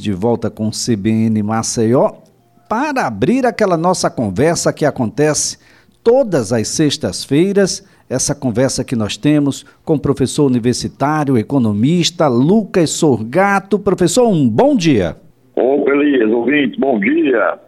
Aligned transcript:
de 0.00 0.12
volta 0.12 0.48
com 0.48 0.68
o 0.68 0.70
CBN 0.70 1.42
Maceió 1.42 2.12
para 2.68 3.08
abrir 3.08 3.44
aquela 3.44 3.76
nossa 3.76 4.08
conversa 4.08 4.72
que 4.72 4.84
acontece 4.84 5.58
todas 6.04 6.52
as 6.52 6.68
sextas-feiras. 6.68 7.84
Essa 8.08 8.32
conversa 8.32 8.84
que 8.84 8.94
nós 8.94 9.16
temos 9.16 9.66
com 9.84 9.94
o 9.94 9.98
professor 9.98 10.46
universitário, 10.46 11.36
economista 11.36 12.28
Lucas 12.28 12.90
Sorgato. 12.90 13.76
Professor, 13.76 14.28
um 14.28 14.48
bom 14.48 14.76
dia. 14.76 15.16
Ô, 15.56 15.84
Elias, 15.90 16.30
ouvinte, 16.30 16.78
bom 16.78 17.00
dia. 17.00 17.58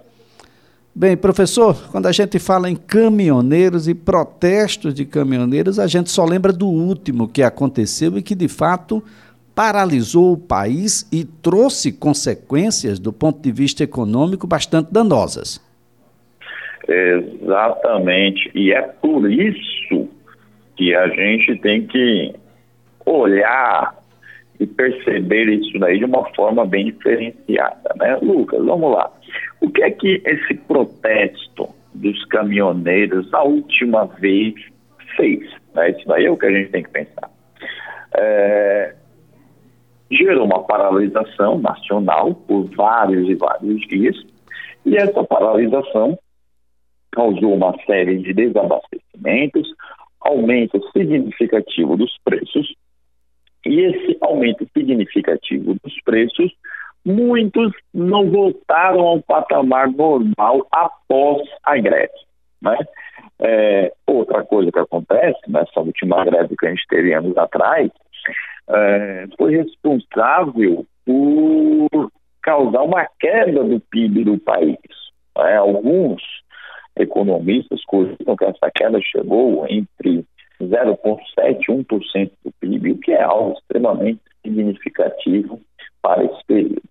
Bem, 0.95 1.17
professor, 1.17 1.89
quando 1.91 2.07
a 2.07 2.13
gente 2.13 2.39
fala 2.39 2.71
em 2.71 2.77
caminhoneiros 2.77 3.89
e 3.89 3.95
protestos 3.95 4.95
de 4.95 5.05
caminhoneiros, 5.05 5.81
a 5.81 5.89
gente 5.89 6.13
só 6.13 6.25
lembra 6.25 6.53
do 6.53 6.69
último 6.69 7.27
que 7.27 7.43
aconteceu 7.43 8.17
e 8.17 8.23
que, 8.23 8.37
de 8.37 8.47
fato, 8.47 9.03
paralisou 9.61 10.33
o 10.33 10.39
país 10.39 11.07
e 11.13 11.23
trouxe 11.23 11.93
consequências 11.93 12.99
do 12.99 13.13
ponto 13.13 13.43
de 13.43 13.53
vista 13.53 13.85
econômico 13.85 14.47
bastante 14.47 14.91
danosas. 14.91 15.61
Exatamente, 16.89 18.51
e 18.55 18.73
é 18.73 18.81
por 18.81 19.31
isso 19.31 20.09
que 20.79 20.95
a 20.95 21.09
gente 21.09 21.61
tem 21.61 21.87
que 21.87 22.33
olhar 23.05 23.95
e 24.59 24.67
perceber 24.67 25.51
isso 25.51 25.79
daí 25.79 25.99
de 25.99 26.07
uma 26.07 26.25
forma 26.35 26.65
bem 26.65 26.87
diferenciada, 26.87 27.95
né? 27.97 28.17
Lucas, 28.23 28.65
vamos 28.65 28.95
lá. 28.95 29.13
O 29.61 29.69
que 29.69 29.83
é 29.83 29.91
que 29.91 30.23
esse 30.25 30.55
protesto 30.55 31.69
dos 31.93 32.25
caminhoneiros 32.25 33.29
a 33.35 33.43
última 33.43 34.07
vez 34.07 34.55
fez? 35.19 35.47
Né? 35.75 35.91
Isso 35.91 36.09
daí 36.09 36.25
é 36.25 36.31
o 36.31 36.37
que 36.39 36.47
a 36.47 36.51
gente 36.51 36.71
tem 36.71 36.83
que 36.83 36.91
pensar. 36.91 37.31
É, 38.15 38.95
gerou 40.11 40.45
uma 40.45 40.63
paralisação 40.65 41.59
nacional 41.59 42.35
por 42.35 42.65
vários 42.75 43.29
e 43.29 43.35
vários 43.35 43.81
dias, 43.87 44.17
e 44.85 44.97
essa 44.97 45.23
paralisação 45.25 46.19
causou 47.13 47.55
uma 47.55 47.75
série 47.85 48.19
de 48.19 48.33
desabastecimentos, 48.33 49.69
aumento 50.21 50.81
significativo 50.93 51.97
dos 51.97 52.13
preços, 52.25 52.75
e 53.65 53.81
esse 53.81 54.17
aumento 54.21 54.67
significativo 54.73 55.75
dos 55.83 55.95
preços, 56.03 56.51
muitos 57.05 57.73
não 57.93 58.31
voltaram 58.31 59.01
ao 59.01 59.23
patamar 59.23 59.91
normal 59.91 60.67
após 60.71 61.43
a 61.63 61.79
greve. 61.79 62.13
Né? 62.63 62.77
É, 63.39 63.93
outra 64.07 64.45
coisa 64.45 64.71
que 64.71 64.79
acontece 64.79 65.41
nessa 65.49 65.81
última 65.81 66.25
greve 66.25 66.57
que 66.57 66.67
a 66.67 66.71
gente 66.71 66.87
teve 66.89 67.13
anos 67.13 67.37
atrás 67.37 67.91
é, 68.69 69.27
foi 69.37 69.57
responsável 69.57 70.87
por 71.05 72.11
causar 72.43 72.83
uma 72.83 73.07
queda 73.19 73.65
do 73.65 73.81
PIB 73.81 74.25
do 74.25 74.39
país. 74.39 74.79
É, 75.39 75.57
alguns 75.57 76.23
economistas 76.97 77.85
cogitam 77.85 78.37
que 78.37 78.45
essa 78.45 78.71
queda 78.75 79.01
chegou 79.01 79.67
entre 79.69 80.25
0,7% 80.61 81.61
e 81.61 81.73
1% 81.73 82.31
do 82.45 82.53
PIB, 82.61 82.93
o 82.93 82.99
que 82.99 83.13
é 83.13 83.23
algo 83.23 83.53
extremamente 83.59 84.21
significativo 84.43 85.61
para 86.03 86.25
esse 86.25 86.45
período. 86.47 86.83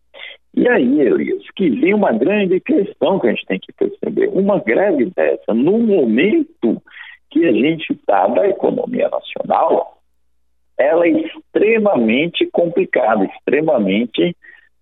E 0.55 0.67
aí, 0.67 0.99
Elias, 1.01 1.43
que 1.55 1.69
vem 1.69 1.93
uma 1.93 2.11
grande 2.11 2.59
questão 2.59 3.19
que 3.19 3.27
a 3.27 3.29
gente 3.29 3.45
tem 3.45 3.59
que 3.59 3.71
perceber. 3.71 4.27
Uma 4.29 4.59
greve 4.59 5.05
dessa, 5.15 5.53
no 5.53 5.77
momento 5.77 6.81
que 7.29 7.45
a 7.45 7.51
gente 7.51 7.93
está 7.93 8.27
da 8.27 8.47
economia 8.47 9.07
nacional, 9.09 9.98
ela 10.79 11.05
é 11.05 11.09
extremamente 11.09 12.47
complicada, 12.51 13.25
extremamente 13.25 14.35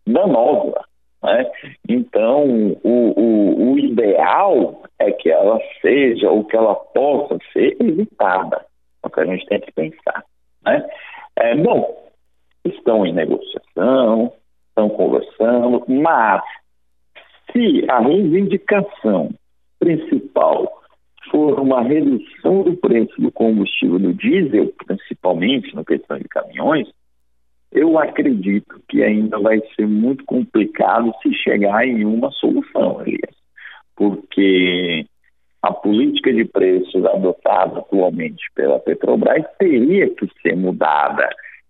danosa. 0.06 0.86
Né? 1.24 1.52
Então, 1.90 2.44
o, 2.84 3.20
o, 3.20 3.72
o, 3.72 3.80
ideal 3.80 4.84
é 5.00 5.12
que 5.12 5.30
ela 5.30 5.60
seja, 5.82 6.30
ou 6.30 6.46
que 6.46 6.56
ela 6.56 6.76
possa 6.76 7.38
ser 7.52 7.76
evitada. 7.82 8.64
É 9.04 9.08
o 9.08 9.10
que 9.10 9.20
a 9.20 9.26
gente 9.26 9.46
tem 9.48 9.60
que 9.60 9.72
pensar. 9.72 10.24
Né? 10.64 10.88
É, 11.36 11.56
bom, 11.56 12.08
estão 12.64 13.06
em 13.06 13.14
negociação, 13.14 14.32
estão 14.70 14.90
conversando, 14.90 15.84
mas 15.88 16.44
se 17.52 17.86
a 17.90 18.00
reivindicação 18.00 19.32
principal 19.80 20.84
for 21.30 21.60
uma 21.60 21.82
redução 21.82 22.64
do 22.64 22.76
preço 22.78 23.20
do 23.20 23.32
combustível 23.32 24.00
do 24.00 24.14
diesel, 24.14 24.72
principalmente 24.86 25.76
na 25.76 25.84
questão 25.84 26.18
de 26.18 26.28
caminhões, 26.28 26.88
eu 27.72 27.98
acredito 28.00 28.82
que 28.88 29.04
ainda 29.04 29.40
vai 29.40 29.62
ser 29.76 29.88
muito 29.88 30.24
complicado 30.26 31.14
se 31.22 31.34
chegar 31.34 31.86
em 31.86 32.06
uma 32.06 32.32
solução, 32.32 33.02
Elias, 33.02 33.36
porque 33.96 35.06
a 35.62 35.74
política 35.74 36.32
de 36.32 36.46
preços 36.46 37.06
adotada 37.06 37.80
atualmente 37.80 38.44
pela 38.56 38.80
Petrobras 38.80 39.44
teria 39.60 40.10
que 40.10 40.28
ser 40.42 40.56
mudada. 40.56 41.28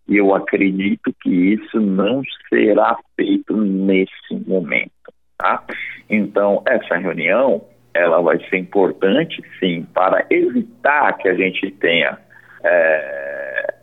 E 0.07 0.17
eu 0.17 0.33
acredito 0.33 1.13
que 1.21 1.29
isso 1.29 1.79
não 1.79 2.21
será 2.47 2.97
feito 3.15 3.55
nesse 3.57 4.35
momento. 4.45 4.91
Tá? 5.37 5.63
Então, 6.09 6.63
essa 6.65 6.97
reunião 6.97 7.63
ela 7.97 8.21
vai 8.21 8.39
ser 8.49 8.57
importante, 8.57 9.41
sim, 9.59 9.85
para 9.93 10.25
evitar 10.29 11.17
que 11.17 11.27
a 11.27 11.33
gente 11.33 11.71
tenha 11.71 12.17
é, 12.63 13.73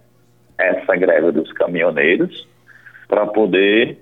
essa 0.58 0.96
greve 0.96 1.32
dos 1.32 1.52
caminhoneiros, 1.52 2.48
para 3.08 3.26
poder 3.26 3.98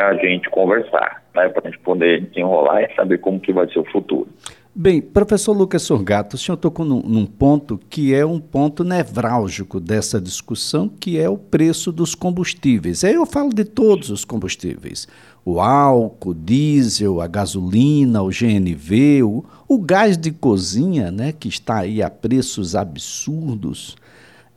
a 0.00 0.14
gente 0.14 0.48
conversar, 0.50 1.22
né, 1.34 1.48
para 1.48 1.68
a 1.68 1.70
gente 1.70 1.80
poder 1.80 2.22
desenrolar 2.26 2.82
e 2.82 2.94
saber 2.94 3.18
como 3.18 3.40
que 3.40 3.52
vai 3.52 3.68
ser 3.70 3.78
o 3.78 3.84
futuro. 3.84 4.28
Bem, 4.72 5.00
professor 5.00 5.52
Lucas 5.52 5.82
Sorgato, 5.82 6.36
o 6.36 6.38
senhor 6.38 6.56
tocou 6.56 6.86
num, 6.86 7.02
num, 7.02 7.26
ponto 7.26 7.78
que 7.90 8.14
é 8.14 8.24
um 8.24 8.38
ponto 8.38 8.84
nevrálgico 8.84 9.80
dessa 9.80 10.20
discussão, 10.20 10.88
que 10.88 11.18
é 11.18 11.28
o 11.28 11.36
preço 11.36 11.90
dos 11.90 12.14
combustíveis. 12.14 13.02
Aí 13.02 13.14
eu 13.14 13.26
falo 13.26 13.50
de 13.50 13.64
todos 13.64 14.10
os 14.10 14.24
combustíveis: 14.24 15.08
o 15.44 15.60
álcool, 15.60 16.30
o 16.30 16.34
diesel, 16.34 17.20
a 17.20 17.26
gasolina, 17.26 18.22
o 18.22 18.28
GNV, 18.28 19.24
o, 19.24 19.44
o 19.66 19.78
gás 19.78 20.16
de 20.16 20.30
cozinha, 20.30 21.10
né, 21.10 21.32
que 21.32 21.48
está 21.48 21.80
aí 21.80 22.00
a 22.00 22.08
preços 22.08 22.76
absurdos. 22.76 23.96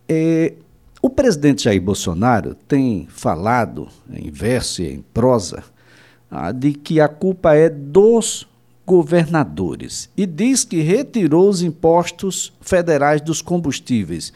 É, 0.08 0.54
o 1.04 1.10
presidente 1.10 1.64
Jair 1.64 1.82
Bolsonaro 1.82 2.54
tem 2.54 3.06
falado, 3.10 3.88
em 4.10 4.30
verso 4.30 4.80
e 4.80 4.90
em 4.90 5.02
prosa, 5.02 5.62
ah, 6.30 6.50
de 6.50 6.72
que 6.72 6.98
a 6.98 7.06
culpa 7.08 7.54
é 7.54 7.68
dos 7.68 8.48
governadores 8.86 10.10
e 10.16 10.24
diz 10.24 10.64
que 10.64 10.80
retirou 10.80 11.46
os 11.46 11.60
impostos 11.60 12.54
federais 12.62 13.20
dos 13.20 13.42
combustíveis. 13.42 14.32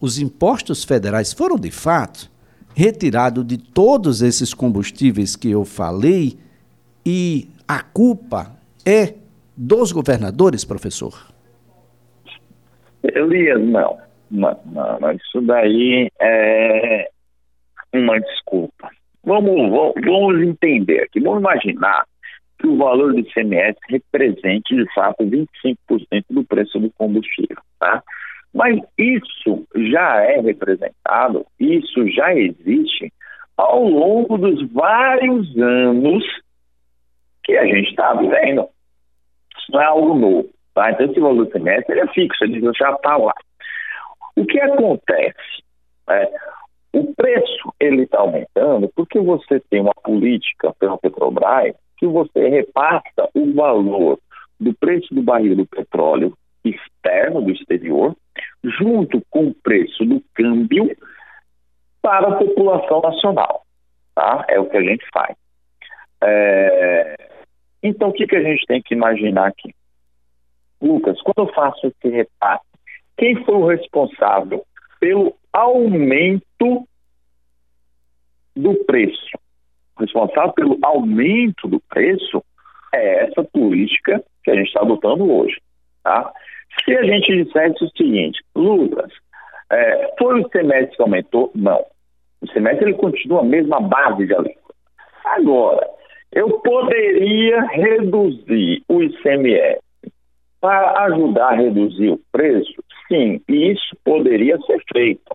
Os 0.00 0.18
impostos 0.18 0.82
federais 0.82 1.32
foram, 1.32 1.54
de 1.54 1.70
fato, 1.70 2.28
retirados 2.74 3.46
de 3.46 3.56
todos 3.56 4.20
esses 4.20 4.52
combustíveis 4.52 5.36
que 5.36 5.48
eu 5.48 5.64
falei 5.64 6.36
e 7.06 7.48
a 7.68 7.80
culpa 7.80 8.56
é 8.84 9.14
dos 9.56 9.92
governadores, 9.92 10.64
professor? 10.64 11.28
Elias, 13.04 13.64
não. 13.64 14.07
Não, 14.30 14.60
não, 15.00 15.12
isso 15.12 15.40
daí 15.42 16.10
é 16.20 17.08
uma 17.92 18.20
desculpa. 18.20 18.90
Vamos, 19.24 19.70
vamos, 19.70 19.94
vamos 20.04 20.42
entender 20.42 21.02
aqui, 21.02 21.20
vamos 21.20 21.40
imaginar 21.40 22.04
que 22.58 22.66
o 22.66 22.76
valor 22.76 23.12
do 23.12 23.20
ICMS 23.20 23.78
represente, 23.88 24.74
de 24.74 24.92
fato, 24.94 25.24
25% 25.24 25.76
do 26.30 26.44
preço 26.44 26.78
do 26.78 26.90
combustível, 26.92 27.58
tá? 27.78 28.02
Mas 28.52 28.80
isso 28.96 29.66
já 29.76 30.22
é 30.22 30.40
representado, 30.40 31.46
isso 31.60 32.08
já 32.10 32.34
existe 32.34 33.12
ao 33.56 33.84
longo 33.84 34.38
dos 34.38 34.70
vários 34.72 35.56
anos 35.58 36.24
que 37.44 37.56
a 37.56 37.66
gente 37.66 37.90
está 37.90 38.14
vivendo. 38.14 38.66
Isso 39.58 39.72
não 39.72 39.80
é 39.80 39.84
algo 39.84 40.14
novo, 40.14 40.48
tá? 40.74 40.90
Então, 40.90 41.06
esse 41.06 41.20
valor 41.20 41.44
do 41.44 41.50
ICMS 41.50 41.84
ele 41.88 42.00
é 42.00 42.06
fixo, 42.08 42.44
ele 42.44 42.60
já 42.78 42.90
está 42.92 43.16
lá. 43.16 43.34
O 44.38 44.46
que 44.46 44.60
acontece? 44.60 45.62
É, 46.08 46.30
o 46.92 47.12
preço 47.14 47.74
ele 47.80 48.02
está 48.02 48.20
aumentando 48.20 48.88
porque 48.94 49.18
você 49.18 49.60
tem 49.68 49.80
uma 49.80 49.94
política 50.02 50.72
pela 50.78 50.96
Petrobras 50.96 51.74
que 51.96 52.06
você 52.06 52.48
repassa 52.48 53.28
o 53.34 53.52
valor 53.52 54.18
do 54.60 54.72
preço 54.74 55.12
do 55.12 55.22
barril 55.22 55.56
do 55.56 55.66
petróleo 55.66 56.32
externo 56.64 57.42
do 57.42 57.50
exterior, 57.50 58.14
junto 58.62 59.20
com 59.30 59.48
o 59.48 59.54
preço 59.54 60.04
do 60.04 60.22
câmbio 60.34 60.96
para 62.00 62.28
a 62.28 62.36
população 62.36 63.00
nacional. 63.00 63.62
Tá? 64.14 64.44
É 64.48 64.60
o 64.60 64.68
que 64.68 64.76
a 64.76 64.82
gente 64.82 65.04
faz. 65.12 65.36
É... 66.22 67.16
Então, 67.82 68.08
o 68.08 68.12
que, 68.12 68.26
que 68.26 68.36
a 68.36 68.42
gente 68.42 68.64
tem 68.66 68.82
que 68.82 68.94
imaginar 68.94 69.48
aqui? 69.48 69.74
Lucas, 70.80 71.20
quando 71.22 71.48
eu 71.48 71.54
faço 71.54 71.86
esse 71.86 72.08
repasse, 72.08 72.67
quem 73.18 73.44
foi 73.44 73.54
o 73.54 73.66
responsável 73.66 74.64
pelo 75.00 75.34
aumento 75.52 76.88
do 78.56 78.74
preço? 78.84 79.38
responsável 79.98 80.52
pelo 80.52 80.78
aumento 80.82 81.66
do 81.66 81.80
preço 81.88 82.42
é 82.94 83.24
essa 83.24 83.42
política 83.44 84.22
que 84.42 84.50
a 84.50 84.54
gente 84.54 84.68
está 84.68 84.80
adotando 84.80 85.30
hoje. 85.30 85.56
Tá? 86.02 86.32
Se 86.84 86.96
a 86.96 87.02
gente 87.02 87.44
dissesse 87.44 87.84
o 87.84 87.90
seguinte, 87.96 88.40
Lucas, 88.54 89.12
é, 89.70 90.14
foi 90.18 90.40
o 90.40 90.48
semestre 90.50 90.96
que 90.96 91.02
aumentou? 91.02 91.50
Não. 91.54 91.84
O 92.40 92.46
semestre 92.48 92.86
ele 92.86 92.94
continua 92.94 93.40
a 93.40 93.44
mesma 93.44 93.80
base 93.80 94.26
de 94.26 94.34
alíquota. 94.34 94.74
Agora, 95.24 95.86
eu 96.32 96.60
poderia 96.60 97.60
reduzir 97.62 98.82
o 98.88 99.02
ICMS 99.02 99.80
para 100.60 101.04
ajudar 101.04 101.48
a 101.48 101.56
reduzir 101.56 102.10
o 102.10 102.20
preço? 102.32 102.82
Sim, 103.08 103.40
isso 103.48 103.96
poderia 104.04 104.58
ser 104.60 104.82
feito. 104.92 105.32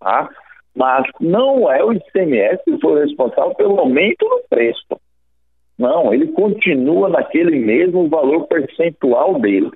Tá? 0.00 0.30
Mas 0.74 1.06
não 1.20 1.70
é 1.70 1.82
o 1.82 1.92
ICMS 1.92 2.62
que 2.64 2.78
foi 2.80 3.00
responsável 3.00 3.54
pelo 3.54 3.80
aumento 3.80 4.24
do 4.28 4.42
preço. 4.48 4.84
Não, 5.78 6.12
ele 6.12 6.28
continua 6.28 7.08
naquele 7.08 7.58
mesmo 7.58 8.08
valor 8.08 8.46
percentual 8.46 9.38
dele. 9.40 9.70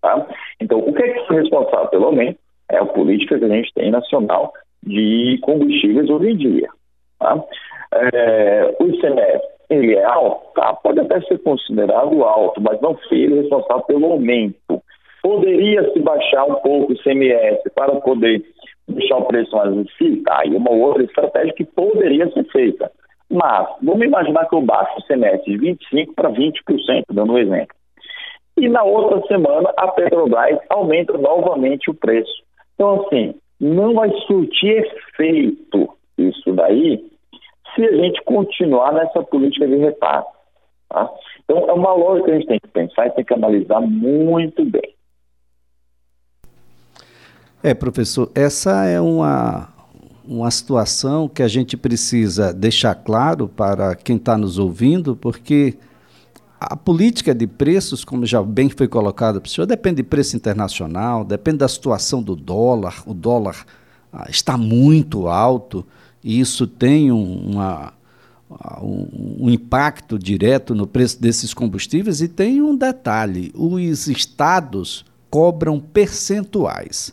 Tá? 0.00 0.26
Então, 0.60 0.78
o 0.78 0.92
que 0.92 1.02
é 1.02 1.12
que 1.12 1.26
foi 1.26 1.36
responsável 1.36 1.88
pelo 1.88 2.06
aumento? 2.06 2.38
É 2.70 2.78
a 2.78 2.86
política 2.86 3.38
que 3.38 3.44
a 3.44 3.48
gente 3.48 3.72
tem 3.74 3.90
nacional 3.90 4.52
de 4.82 5.38
combustíveis 5.42 6.08
hoje 6.08 6.30
em 6.30 6.36
dia. 6.36 6.68
Tá? 7.18 7.42
É, 7.92 8.76
o 8.78 8.86
ICMS, 8.88 9.42
ele 9.70 9.94
é 9.94 10.04
alto? 10.04 10.52
Tá, 10.54 10.74
pode 10.74 11.00
até 11.00 11.20
ser 11.22 11.38
considerado 11.42 12.22
alto, 12.24 12.60
mas 12.60 12.80
não 12.80 12.96
foi 13.08 13.18
ele 13.20 13.40
responsável 13.40 13.84
pelo 13.84 14.12
aumento. 14.12 14.82
Poderia 15.26 15.92
se 15.92 15.98
baixar 15.98 16.44
um 16.44 16.54
pouco 16.60 16.92
o 16.92 16.94
ICMS 16.94 17.60
para 17.74 17.96
poder 17.96 18.44
deixar 18.86 19.16
o 19.16 19.24
preço 19.24 19.56
mais 19.56 19.76
acessível? 19.76 20.22
Tá, 20.22 20.38
aí 20.38 20.54
uma 20.54 20.70
outra 20.70 21.02
estratégia 21.02 21.52
que 21.52 21.64
poderia 21.64 22.30
ser 22.30 22.44
feita. 22.52 22.92
Mas, 23.28 23.66
vamos 23.82 24.06
imaginar 24.06 24.48
que 24.48 24.54
eu 24.54 24.62
baixo 24.62 24.96
o 24.96 25.02
semestre 25.02 25.58
de 25.58 25.76
25% 25.92 26.14
para 26.14 26.30
20%, 26.30 26.52
dando 27.10 27.32
um 27.32 27.38
exemplo. 27.38 27.74
E 28.56 28.68
na 28.68 28.84
outra 28.84 29.20
semana, 29.26 29.74
a 29.76 29.88
Petrobras 29.88 30.60
aumenta 30.70 31.18
novamente 31.18 31.90
o 31.90 31.94
preço. 31.94 32.44
Então, 32.74 33.00
assim, 33.00 33.34
não 33.60 33.94
vai 33.94 34.12
surtir 34.28 34.86
efeito 34.86 35.88
isso 36.16 36.52
daí 36.52 37.04
se 37.74 37.84
a 37.84 37.96
gente 37.96 38.22
continuar 38.22 38.92
nessa 38.92 39.24
política 39.24 39.66
de 39.66 39.74
repasse. 39.74 40.30
Tá? 40.88 41.10
Então, 41.42 41.68
é 41.68 41.72
uma 41.72 41.94
lógica 41.94 42.26
que 42.26 42.30
a 42.30 42.34
gente 42.34 42.46
tem 42.46 42.60
que 42.60 42.68
pensar 42.68 43.08
e 43.08 43.10
tem 43.10 43.24
que 43.24 43.34
analisar 43.34 43.80
muito 43.80 44.64
bem. 44.64 44.95
É, 47.66 47.74
professor, 47.74 48.30
essa 48.32 48.84
é 48.84 49.00
uma, 49.00 49.68
uma 50.24 50.48
situação 50.52 51.28
que 51.28 51.42
a 51.42 51.48
gente 51.48 51.76
precisa 51.76 52.54
deixar 52.54 52.94
claro 52.94 53.48
para 53.48 53.96
quem 53.96 54.14
está 54.14 54.38
nos 54.38 54.56
ouvindo, 54.56 55.16
porque 55.16 55.76
a 56.60 56.76
política 56.76 57.34
de 57.34 57.44
preços, 57.44 58.04
como 58.04 58.24
já 58.24 58.40
bem 58.40 58.68
foi 58.68 58.86
colocado 58.86 59.40
para 59.40 59.48
o 59.48 59.50
senhor, 59.50 59.66
depende 59.66 59.96
de 59.96 60.04
preço 60.04 60.36
internacional, 60.36 61.24
depende 61.24 61.56
da 61.58 61.66
situação 61.66 62.22
do 62.22 62.36
dólar. 62.36 63.02
O 63.04 63.12
dólar 63.12 63.66
ah, 64.12 64.28
está 64.30 64.56
muito 64.56 65.26
alto 65.26 65.84
e 66.22 66.38
isso 66.38 66.68
tem 66.68 67.10
um, 67.10 67.50
uma, 67.50 67.92
um, 68.80 69.40
um 69.40 69.50
impacto 69.50 70.16
direto 70.20 70.72
no 70.72 70.86
preço 70.86 71.20
desses 71.20 71.52
combustíveis. 71.52 72.20
E 72.20 72.28
tem 72.28 72.62
um 72.62 72.76
detalhe: 72.76 73.50
os 73.56 74.06
estados 74.06 75.04
cobram 75.28 75.80
percentuais. 75.80 77.12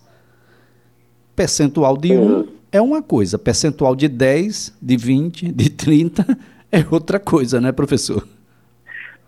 Percentual 1.36 1.98
de 1.98 2.14
1 2.14 2.22
um 2.22 2.48
é 2.72 2.82
uma 2.82 3.04
coisa, 3.04 3.38
percentual 3.38 3.96
de 3.96 4.08
10, 4.08 4.78
de 4.82 4.98
20, 4.98 5.52
de 5.52 5.70
30 5.70 6.26
é 6.72 6.84
outra 6.92 7.20
coisa, 7.20 7.62
né, 7.62 7.72
professor? 7.72 8.28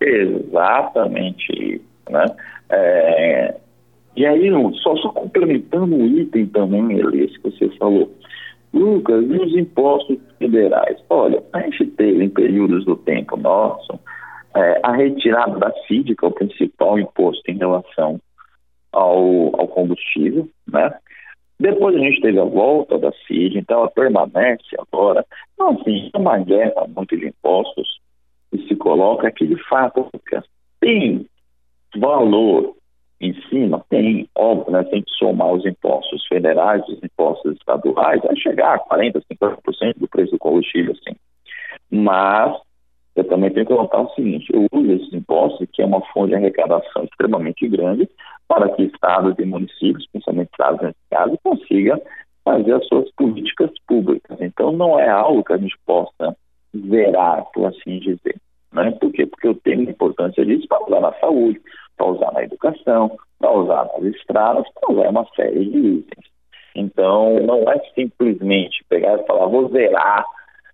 Exatamente 0.02 1.52
isso, 1.54 1.86
né? 2.10 2.26
É, 2.70 3.56
e 4.16 4.26
aí, 4.26 4.50
só, 4.82 4.96
só 4.98 5.10
complementando 5.10 5.96
o 5.96 6.06
item 6.08 6.48
também, 6.48 6.98
Elias, 6.98 7.38
que 7.38 7.52
você 7.52 7.70
falou. 7.78 8.12
Lucas, 8.74 9.24
e 9.24 9.38
os 9.38 9.56
impostos 9.56 10.18
federais? 10.40 10.98
Olha, 11.10 11.42
a 11.54 11.62
gente 11.62 11.86
teve 11.92 12.24
em 12.24 12.30
períodos 12.30 12.84
do 12.86 12.96
tempo 12.96 13.38
nosso 13.38 14.00
é, 14.56 14.80
a 14.84 14.92
retirada 14.94 15.58
da 15.60 15.72
CID, 15.88 16.16
que 16.16 16.26
é 16.26 16.28
o 16.28 16.32
principal 16.32 16.98
imposto 16.98 17.50
em 17.50 17.58
relação 17.58 18.20
ao, 18.92 19.60
ao 19.60 19.68
combustível, 19.68 20.48
né? 20.72 20.92
Depois 21.66 21.96
a 21.96 22.00
gente 22.00 22.22
teve 22.22 22.40
a 22.40 22.44
volta 22.44 22.96
da 23.00 23.12
CID, 23.26 23.58
então 23.58 23.80
ela 23.80 23.90
permanece 23.90 24.76
agora. 24.78 25.26
Então, 25.56 25.70
assim, 25.70 26.12
é 26.14 26.18
uma 26.20 26.38
guerra 26.38 26.86
muito 26.96 27.18
de 27.18 27.26
impostos 27.26 28.00
que 28.52 28.68
se 28.68 28.76
coloca 28.76 29.32
que, 29.32 29.48
de 29.48 29.58
fato, 29.68 30.08
tem 30.80 31.26
valor 31.98 32.76
em 33.20 33.34
cima, 33.50 33.84
tem, 33.90 34.30
óbvio, 34.36 34.74
né, 34.74 34.84
tem 34.84 35.02
que 35.02 35.10
somar 35.18 35.54
os 35.54 35.66
impostos 35.66 36.24
federais, 36.28 36.88
os 36.88 37.04
impostos 37.04 37.54
estaduais, 37.54 38.22
vai 38.22 38.36
chegar 38.36 38.76
a 38.76 38.80
40%, 38.80 39.24
50% 39.34 39.98
do 39.98 40.08
preço 40.08 40.34
do 40.34 40.38
combustível, 40.38 40.92
assim. 40.92 41.18
Mas 41.90 42.56
eu 43.16 43.24
também 43.24 43.50
tenho 43.50 43.66
que 43.66 43.74
colocar 43.74 44.02
o 44.02 44.14
seguinte, 44.14 44.54
eu 44.54 44.68
uso 44.72 44.92
esses 44.92 45.14
impostos, 45.14 45.68
que 45.74 45.82
é 45.82 45.86
uma 45.88 46.06
fonte 46.14 46.30
de 46.30 46.36
arrecadação 46.36 47.06
extremamente 47.06 47.68
grande, 47.68 48.08
para 48.48 48.70
que 48.70 48.84
estados 48.84 49.38
e 49.40 49.46
municípios, 49.46 50.08
principalmente 50.12 50.50
estados 50.52 50.82
nesse 50.82 51.00
caso, 51.10 51.40
consigam 51.44 52.02
fazer 52.44 52.74
as 52.74 52.88
suas 52.88 53.10
políticas 53.12 53.72
públicas. 53.88 54.38
Então, 54.40 54.72
não 54.72 55.00
é 55.00 55.10
algo 55.10 55.44
que 55.44 55.54
a 55.54 55.58
gente 55.58 55.76
possa 55.86 56.36
zerar, 56.90 57.46
por 57.54 57.68
assim 57.68 58.00
dizer. 58.00 58.36
Né? 58.72 58.92
Por 59.00 59.12
quê? 59.12 59.26
Porque 59.26 59.48
eu 59.48 59.56
tenho 59.56 59.90
importância 59.90 60.46
disso 60.46 60.68
para 60.68 60.86
usar 60.86 61.02
na 61.02 61.14
saúde, 61.14 61.62
para 61.98 62.08
usar 62.08 62.32
na 62.34 62.44
educação, 62.44 63.18
para 63.40 63.52
usar 63.52 63.86
nas 63.86 64.04
estradas, 64.16 64.66
para 64.80 64.94
usar 64.94 65.10
uma 65.10 65.26
série 65.36 65.66
de 65.66 65.78
itens. 65.78 66.26
Então, 66.76 67.40
não 67.40 67.72
é 67.72 67.80
simplesmente 67.96 68.84
pegar 68.90 69.18
e 69.18 69.26
falar, 69.26 69.48
vou 69.48 69.70
zerar 69.70 70.26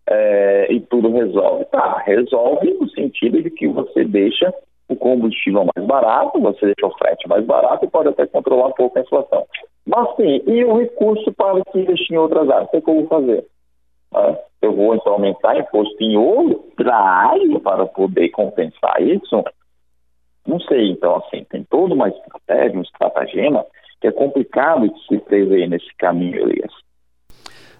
é, 0.09 0.73
e 0.73 0.79
tudo 0.81 1.13
resolve. 1.13 1.65
Tá, 1.65 1.99
resolve 2.05 2.73
no 2.73 2.89
sentido 2.89 3.41
de 3.41 3.51
que 3.51 3.67
você 3.67 4.03
deixa 4.03 4.51
o 4.91 4.95
combustível 4.95 5.65
mais 5.75 5.87
barato, 5.87 6.39
você 6.39 6.65
deixa 6.65 6.85
o 6.85 6.97
frete 6.97 7.27
mais 7.27 7.45
barato 7.45 7.85
e 7.85 7.89
pode 7.89 8.09
até 8.09 8.25
controlar 8.27 8.67
um 8.67 8.73
pouco 8.73 8.97
a 8.97 9.01
inflação. 9.01 9.45
Mas 9.85 10.15
sim, 10.15 10.41
e 10.45 10.63
o 10.63 10.77
recurso 10.77 11.31
para 11.33 11.61
se 11.71 11.79
investir 11.79 12.13
em 12.15 12.17
outras 12.17 12.49
áreas? 12.49 12.67
O 12.73 12.81
que 12.81 12.89
eu 12.89 12.95
vou 12.95 13.07
fazer? 13.07 13.45
Né? 14.13 14.37
Eu 14.61 14.75
vou 14.75 14.93
então 14.95 15.13
aumentar 15.13 15.57
imposto 15.57 15.95
em 16.03 16.15
outra 16.17 16.95
área 16.95 17.59
para 17.59 17.85
poder 17.85 18.29
compensar 18.29 19.01
isso? 19.01 19.43
Não 20.45 20.59
sei, 20.59 20.91
então 20.91 21.15
assim, 21.17 21.45
tem 21.49 21.63
toda 21.63 21.93
uma 21.93 22.09
estratégia, 22.09 22.77
um 22.77 22.83
estratagema 22.83 23.65
que 23.99 24.07
é 24.07 24.11
complicado 24.11 24.87
de 24.89 25.07
se 25.07 25.17
prever 25.19 25.67
nesse 25.69 25.93
caminho, 25.97 26.41
Elias. 26.41 26.71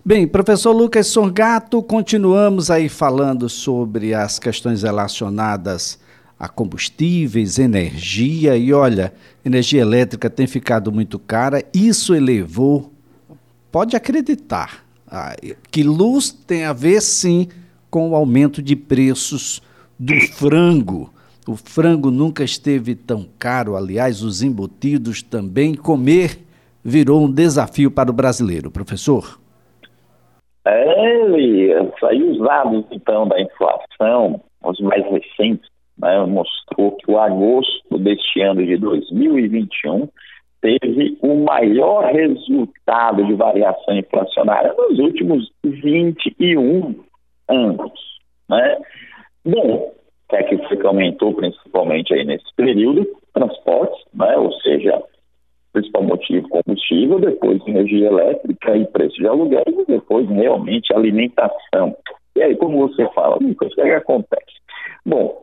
Bem, 0.03 0.27
professor 0.27 0.71
Lucas 0.71 1.07
Sorgato, 1.07 1.83
continuamos 1.83 2.71
aí 2.71 2.89
falando 2.89 3.47
sobre 3.47 4.15
as 4.15 4.39
questões 4.39 4.81
relacionadas 4.81 5.99
a 6.41 6.49
combustíveis, 6.49 7.59
energia, 7.59 8.57
e 8.57 8.73
olha, 8.73 9.13
energia 9.45 9.79
elétrica 9.79 10.27
tem 10.27 10.47
ficado 10.47 10.91
muito 10.91 11.19
cara, 11.19 11.63
isso 11.71 12.15
elevou, 12.15 12.91
pode 13.71 13.95
acreditar, 13.95 14.83
ah, 15.07 15.35
que 15.69 15.83
luz 15.83 16.31
tem 16.31 16.65
a 16.65 16.73
ver 16.73 16.99
sim 16.99 17.47
com 17.91 18.09
o 18.09 18.15
aumento 18.15 18.59
de 18.59 18.75
preços 18.75 19.61
do 19.99 20.19
frango. 20.19 21.13
O 21.47 21.55
frango 21.55 22.09
nunca 22.09 22.43
esteve 22.43 22.95
tão 22.95 23.23
caro, 23.37 23.75
aliás, 23.75 24.23
os 24.23 24.41
embutidos 24.41 25.21
também. 25.21 25.75
Comer 25.75 26.39
virou 26.83 27.23
um 27.23 27.31
desafio 27.31 27.91
para 27.91 28.09
o 28.09 28.13
brasileiro, 28.13 28.71
professor. 28.71 29.39
É, 30.65 31.21
Elias, 31.23 31.91
aí 32.03 32.23
os 32.23 32.39
dados 32.39 32.83
então 32.91 33.27
da 33.27 33.39
inflação, 33.39 34.41
os 34.63 34.79
mais 34.79 35.03
recentes, 35.05 35.70
né, 36.01 36.25
mostrou 36.25 36.97
que 36.97 37.11
o 37.11 37.19
agosto 37.19 37.97
deste 37.99 38.41
ano 38.41 38.65
de 38.65 38.77
2021 38.77 40.07
teve 40.61 41.17
o 41.21 41.43
maior 41.43 42.11
resultado 42.11 43.25
de 43.25 43.33
variação 43.33 43.95
inflacionária 43.95 44.73
nos 44.73 44.99
últimos 44.99 45.51
21 45.63 46.95
anos. 47.49 47.91
Né? 48.49 48.77
Bom, 49.45 49.91
que 50.31 50.35
é 50.37 50.43
que 50.43 50.57
foi 50.67 50.77
que 50.77 50.87
aumentou 50.87 51.33
principalmente 51.33 52.13
aí 52.13 52.23
nesse 52.23 52.45
período? 52.55 53.05
Transportes, 53.33 54.01
né? 54.13 54.37
ou 54.37 54.51
seja, 54.61 55.03
principal 55.73 56.03
motivo 56.03 56.47
combustível, 56.49 57.19
depois 57.19 57.61
energia 57.67 58.07
elétrica 58.07 58.75
e 58.75 58.85
preço 58.87 59.15
de 59.15 59.27
aluguel, 59.27 59.63
e 59.67 59.85
depois 59.85 60.29
realmente 60.29 60.93
alimentação. 60.93 61.95
E 62.35 62.41
aí, 62.41 62.55
como 62.55 62.87
você 62.87 63.07
fala, 63.13 63.37
Lucas, 63.41 63.71
o 63.71 63.75
que, 63.75 63.81
é 63.81 63.85
que 63.85 63.91
acontece? 63.91 64.61
Bom, 65.05 65.40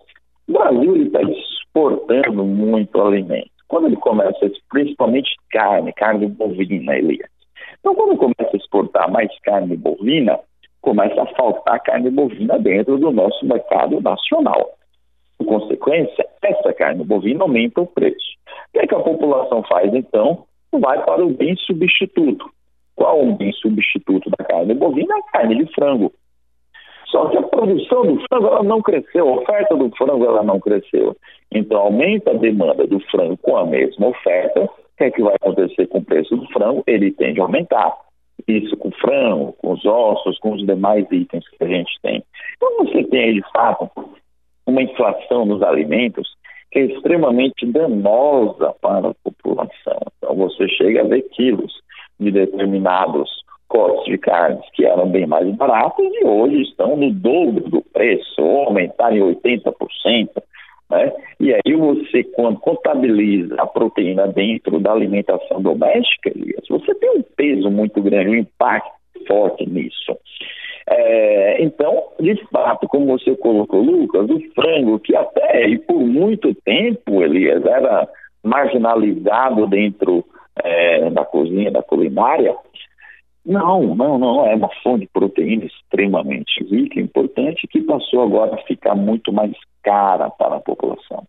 exportando 2.08 2.44
muito 2.44 3.00
alimento. 3.00 3.50
Quando 3.68 3.86
ele 3.86 3.96
começa, 3.96 4.50
principalmente 4.70 5.36
carne, 5.50 5.92
carne 5.92 6.26
bovina, 6.26 6.96
Elias. 6.96 7.28
Então, 7.78 7.94
quando 7.94 8.16
começa 8.16 8.50
a 8.54 8.56
exportar 8.56 9.10
mais 9.10 9.30
carne 9.40 9.76
bovina, 9.76 10.38
começa 10.80 11.22
a 11.22 11.26
faltar 11.34 11.82
carne 11.82 12.10
bovina 12.10 12.58
dentro 12.58 12.98
do 12.98 13.10
nosso 13.10 13.44
mercado 13.44 14.00
nacional. 14.00 14.70
Por 15.36 15.46
consequência, 15.46 16.26
essa 16.42 16.72
carne 16.72 17.04
bovina 17.04 17.42
aumenta 17.42 17.82
o 17.82 17.86
preço. 17.86 18.16
O 18.68 18.72
que, 18.72 18.78
é 18.80 18.86
que 18.86 18.94
a 18.94 19.00
população 19.00 19.62
faz 19.64 19.92
então? 19.92 20.44
Vai 20.72 21.04
para 21.04 21.24
o 21.24 21.30
bem 21.30 21.54
substituto. 21.56 22.50
Qual 22.96 23.22
o 23.22 23.36
bem 23.36 23.52
substituto 23.52 24.30
da 24.30 24.44
carne 24.44 24.74
bovina? 24.74 25.14
A 25.14 25.22
carne 25.30 25.64
de 25.64 25.72
frango. 25.74 26.12
Só 27.10 27.26
que 27.28 27.38
a 27.38 27.42
produção 27.42 28.02
do 28.02 28.20
frango 28.28 28.46
ela 28.46 28.62
não 28.62 28.82
cresceu, 28.82 29.28
a 29.28 29.32
oferta 29.40 29.74
do 29.76 29.90
frango 29.96 30.24
ela 30.24 30.42
não 30.42 30.60
cresceu. 30.60 31.16
Então 31.50 31.78
aumenta 31.78 32.30
a 32.30 32.34
demanda 32.34 32.86
do 32.86 33.00
frango 33.10 33.36
com 33.38 33.56
a 33.56 33.66
mesma 33.66 34.08
oferta. 34.08 34.64
O 34.64 34.70
que 34.98 35.04
é 35.04 35.10
que 35.10 35.22
vai 35.22 35.34
acontecer 35.34 35.86
com 35.86 35.98
o 35.98 36.04
preço 36.04 36.36
do 36.36 36.46
frango? 36.48 36.82
Ele 36.86 37.10
tende 37.12 37.40
a 37.40 37.44
aumentar. 37.44 37.96
Isso 38.46 38.76
com 38.76 38.88
o 38.88 38.92
frango, 38.92 39.52
com 39.54 39.72
os 39.72 39.84
ossos, 39.84 40.38
com 40.38 40.52
os 40.52 40.66
demais 40.66 41.06
itens 41.10 41.48
que 41.48 41.64
a 41.64 41.66
gente 41.66 41.90
tem. 42.02 42.22
Então 42.56 42.84
você 42.84 43.04
tem 43.04 43.34
de 43.34 43.42
fato, 43.52 43.90
uma 44.66 44.82
inflação 44.82 45.46
nos 45.46 45.62
alimentos 45.62 46.28
que 46.70 46.80
é 46.80 46.84
extremamente 46.84 47.64
danosa 47.66 48.74
para 48.82 49.08
a 49.08 49.14
população. 49.24 49.98
Então 50.18 50.36
você 50.36 50.68
chega 50.68 51.00
a 51.00 51.06
ver 51.06 51.22
quilos 51.30 51.72
de 52.20 52.30
determinados 52.30 53.30
cortes 53.68 54.04
de 54.06 54.18
carnes 54.18 54.64
que 54.72 54.84
eram 54.84 55.08
bem 55.08 55.26
mais 55.26 55.48
baratos 55.56 56.04
e 56.04 56.24
hoje 56.24 56.62
estão 56.62 56.96
no 56.96 57.12
dobro 57.12 57.68
do 57.68 57.82
preço, 57.82 58.42
ou 58.42 58.64
aumentaram 58.64 59.16
em 59.16 59.34
80%. 59.34 60.28
Né? 60.90 61.12
E 61.38 61.52
aí 61.52 61.74
você, 61.74 62.24
quando 62.24 62.58
contabiliza 62.60 63.54
a 63.58 63.66
proteína 63.66 64.26
dentro 64.26 64.80
da 64.80 64.92
alimentação 64.92 65.60
doméstica, 65.60 66.32
você 66.68 66.94
tem 66.94 67.10
um 67.10 67.22
peso 67.36 67.70
muito 67.70 68.00
grande, 68.02 68.30
um 68.30 68.34
impacto 68.34 68.98
forte 69.26 69.68
nisso. 69.68 70.16
É, 70.90 71.62
então, 71.62 72.02
de 72.18 72.34
fato, 72.50 72.88
como 72.88 73.06
você 73.06 73.36
colocou, 73.36 73.82
Lucas, 73.82 74.30
o 74.30 74.40
frango, 74.54 74.98
que 74.98 75.14
até 75.14 75.68
e 75.68 75.78
por 75.78 76.00
muito 76.00 76.54
tempo, 76.64 77.22
Elias, 77.22 77.64
era 77.66 78.08
marginalizado 78.42 79.66
dentro 79.66 80.24
é, 80.64 81.10
da 81.10 81.24
cozinha, 81.26 81.70
da 81.70 81.82
culinária, 81.82 82.56
não, 83.48 83.94
não, 83.94 84.18
não. 84.18 84.46
É 84.46 84.54
uma 84.54 84.68
fonte 84.82 85.06
de 85.06 85.10
proteína 85.12 85.64
extremamente 85.64 86.62
rica, 86.64 87.00
importante, 87.00 87.66
que 87.66 87.80
passou 87.80 88.22
agora 88.22 88.54
a 88.54 88.62
ficar 88.64 88.94
muito 88.94 89.32
mais 89.32 89.52
cara 89.82 90.28
para 90.28 90.56
a 90.56 90.60
população. 90.60 91.26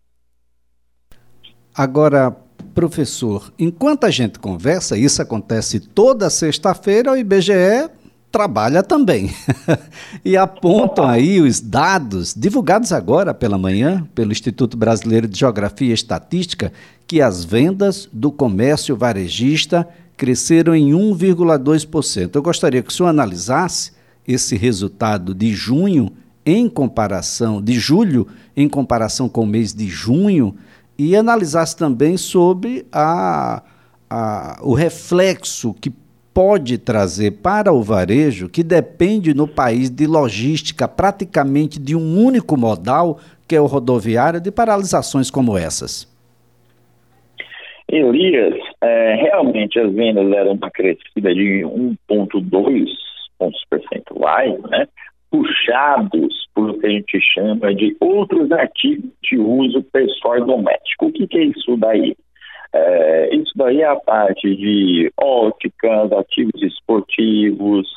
Agora, 1.74 2.36
professor, 2.74 3.50
enquanto 3.58 4.04
a 4.04 4.10
gente 4.10 4.38
conversa, 4.38 4.98
isso 4.98 5.22
acontece 5.22 5.80
toda 5.80 6.28
sexta-feira, 6.28 7.12
o 7.12 7.16
IBGE 7.16 7.88
trabalha 8.30 8.82
também. 8.82 9.30
e 10.22 10.36
apontam 10.36 11.06
aí 11.06 11.40
os 11.40 11.58
dados 11.60 12.34
divulgados 12.34 12.92
agora 12.92 13.32
pela 13.32 13.56
manhã 13.56 14.06
pelo 14.14 14.32
Instituto 14.32 14.76
Brasileiro 14.76 15.26
de 15.26 15.38
Geografia 15.38 15.88
e 15.88 15.92
Estatística 15.92 16.72
que 17.06 17.20
as 17.20 17.44
vendas 17.44 18.08
do 18.12 18.30
comércio 18.30 18.96
varejista 18.96 19.88
cresceram 20.20 20.74
em 20.74 20.90
1,2%. 20.90 22.32
Eu 22.34 22.42
gostaria 22.42 22.82
que 22.82 22.90
o 22.90 22.92
senhor 22.92 23.08
analisasse 23.08 23.92
esse 24.28 24.54
resultado 24.54 25.34
de 25.34 25.54
junho 25.54 26.12
em 26.44 26.68
comparação, 26.68 27.62
de 27.62 27.78
julho 27.78 28.26
em 28.54 28.68
comparação 28.68 29.30
com 29.30 29.44
o 29.44 29.46
mês 29.46 29.72
de 29.72 29.88
junho, 29.88 30.54
e 30.98 31.16
analisasse 31.16 31.74
também 31.74 32.18
sobre 32.18 32.86
a, 32.92 33.62
a, 34.10 34.58
o 34.60 34.74
reflexo 34.74 35.72
que 35.80 35.90
pode 36.34 36.76
trazer 36.76 37.38
para 37.38 37.72
o 37.72 37.82
varejo, 37.82 38.46
que 38.46 38.62
depende 38.62 39.32
no 39.32 39.48
país 39.48 39.88
de 39.88 40.06
logística 40.06 40.86
praticamente 40.86 41.80
de 41.80 41.96
um 41.96 42.22
único 42.22 42.58
modal, 42.58 43.18
que 43.48 43.56
é 43.56 43.60
o 43.60 43.64
rodoviário, 43.64 44.38
de 44.38 44.50
paralisações 44.50 45.30
como 45.30 45.56
essas. 45.56 46.06
Elias, 47.92 48.54
é, 48.82 49.14
realmente 49.16 49.78
as 49.78 49.92
vendas 49.92 50.30
eram 50.32 50.52
uma 50.52 50.70
crescida 50.70 51.34
de 51.34 51.62
1,2 51.64 52.86
pontos 53.38 53.64
percentuais, 53.68 54.60
né? 54.70 54.86
puxados 55.30 56.48
por 56.54 56.70
o 56.70 56.78
que 56.78 56.86
a 56.86 56.90
gente 56.90 57.20
chama 57.32 57.74
de 57.74 57.96
outros 58.00 58.50
artigos 58.52 59.10
de 59.22 59.38
uso 59.38 59.82
pessoal 59.92 60.44
doméstico. 60.44 61.06
O 61.06 61.12
que, 61.12 61.26
que 61.26 61.38
é 61.38 61.44
isso 61.44 61.76
daí? 61.76 62.16
É, 62.72 63.34
isso 63.34 63.52
daí 63.56 63.80
é 63.80 63.86
a 63.86 63.96
parte 63.96 64.54
de 64.56 65.10
óticas, 65.20 66.12
ativos 66.12 66.62
esportivos, 66.62 67.88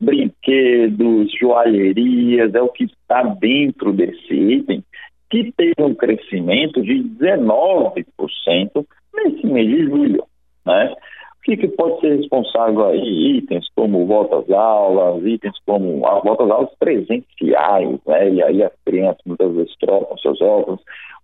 brinquedos, 0.00 1.32
joalherias, 1.38 2.54
é 2.54 2.62
o 2.62 2.68
que 2.68 2.84
está 2.84 3.22
dentro 3.22 3.92
desse 3.92 4.34
item, 4.34 4.82
que 5.28 5.52
teve 5.52 5.74
um 5.80 5.94
crescimento 5.94 6.82
de 6.82 7.02
19% 7.02 8.86
nesse 9.24 9.46
mês 9.46 9.68
de 9.68 9.84
julho. 9.84 10.24
Né? 10.66 10.94
O 11.40 11.42
que, 11.42 11.56
que 11.56 11.68
pode 11.68 12.00
ser 12.00 12.16
responsável 12.16 12.88
aí? 12.88 13.38
Itens 13.38 13.66
como 13.74 14.06
volta 14.06 14.38
às 14.38 14.50
aulas, 14.50 15.24
itens 15.24 15.56
como 15.64 16.06
a 16.06 16.20
volta 16.20 16.44
às 16.44 16.50
aulas 16.50 16.70
presenciais, 16.78 17.98
né? 18.06 18.30
e 18.30 18.42
aí 18.42 18.62
as 18.62 18.72
crianças 18.84 19.22
muitas 19.24 19.52
vezes 19.54 19.74
trocam 19.80 20.18
seus 20.18 20.40
óculos, 20.40 20.80